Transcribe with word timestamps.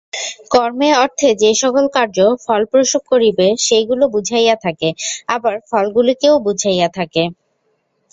কর্ম-অর্থে 0.51 1.29
যে-সকল 1.41 1.85
কার্য 1.95 2.17
ফলপ্রসব 2.45 3.01
করিবে, 3.11 3.47
সেইগুলি 3.65 4.05
বুঝাইয়া 4.13 4.55
থাকে, 4.65 4.89
আবার 5.27 5.55
ফলগুলিকেও 5.69 6.35
বুঝাইয়া 6.45 6.87
থাকে। 6.97 7.23